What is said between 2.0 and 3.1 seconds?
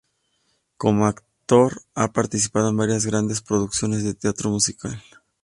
participado en varias